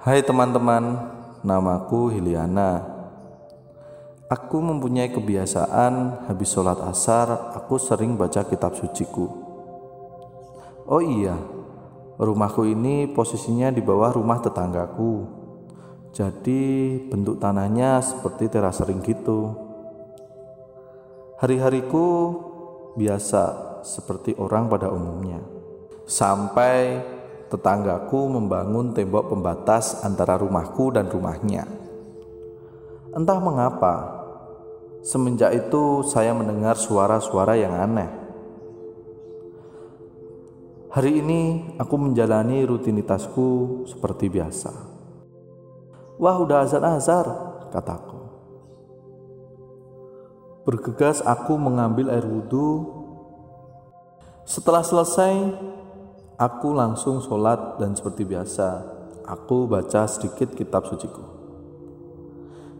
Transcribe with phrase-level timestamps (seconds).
[0.00, 0.96] Hai teman-teman,
[1.44, 2.80] namaku Hiliana.
[4.32, 9.28] Aku mempunyai kebiasaan habis sholat asar, aku sering baca kitab suciku.
[10.88, 11.36] Oh iya,
[12.16, 15.28] rumahku ini posisinya di bawah rumah tetanggaku.
[16.16, 19.52] Jadi bentuk tanahnya seperti teras ring gitu.
[21.44, 22.06] Hari-hariku
[22.96, 23.42] biasa
[23.84, 25.44] seperti orang pada umumnya.
[26.08, 27.04] Sampai
[27.50, 31.66] tetanggaku membangun tembok pembatas antara rumahku dan rumahnya.
[33.10, 33.94] Entah mengapa,
[35.02, 38.10] semenjak itu saya mendengar suara-suara yang aneh.
[40.94, 41.42] Hari ini
[41.78, 44.70] aku menjalani rutinitasku seperti biasa.
[46.22, 47.26] Wah, udah azan azhar,
[47.74, 48.18] kataku.
[50.66, 53.00] Bergegas aku mengambil air wudhu.
[54.46, 55.34] Setelah selesai,
[56.40, 58.80] Aku langsung sholat dan seperti biasa,
[59.28, 61.20] aku baca sedikit kitab suciku.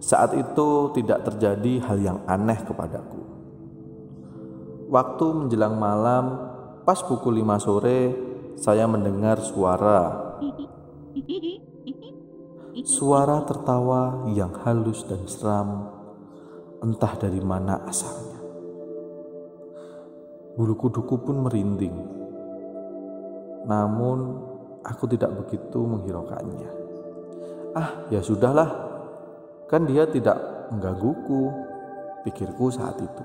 [0.01, 3.21] Saat itu tidak terjadi hal yang aneh kepadaku.
[4.89, 6.41] Waktu menjelang malam,
[6.89, 8.01] pas pukul 5 sore,
[8.57, 10.41] saya mendengar suara.
[12.81, 15.85] Suara tertawa yang halus dan seram,
[16.81, 18.41] entah dari mana asalnya.
[20.57, 22.20] Bulu kuduku pun merinding
[23.65, 24.41] namun
[24.85, 26.71] aku tidak begitu menghiraukannya.
[27.77, 28.71] Ah, ya sudahlah,
[29.71, 30.37] kan dia tidak
[30.75, 31.53] menggangguku,
[32.27, 33.25] pikirku saat itu.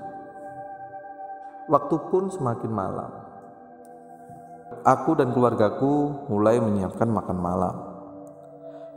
[1.66, 3.10] Waktu pun semakin malam.
[4.86, 7.76] Aku dan keluargaku mulai menyiapkan makan malam.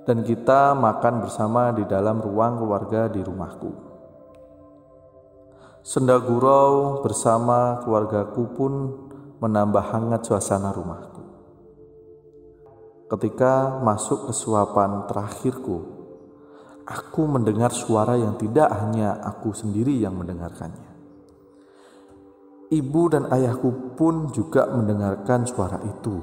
[0.06, 3.90] Dan kita makan bersama di dalam ruang keluarga di rumahku.
[5.82, 8.74] Senda gurau bersama keluargaku pun
[9.42, 11.09] menambah hangat suasana rumahku.
[13.10, 15.82] Ketika masuk ke suapan terakhirku,
[16.86, 20.94] aku mendengar suara yang tidak hanya aku sendiri yang mendengarkannya.
[22.70, 26.22] Ibu dan ayahku pun juga mendengarkan suara itu.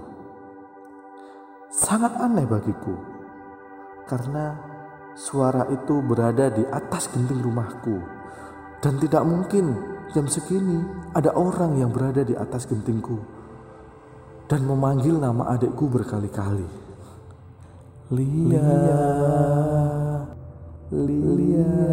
[1.75, 2.95] Sangat aneh bagiku,
[4.07, 4.55] karena
[5.19, 7.99] suara itu berada di atas genting rumahku,
[8.79, 9.75] dan tidak mungkin
[10.15, 10.87] jam segini
[11.19, 13.46] ada orang yang berada di atas gentingku
[14.47, 16.67] dan memanggil nama adikku berkali-kali.
[18.15, 19.03] Lia, Lia.
[20.95, 21.87] Lia.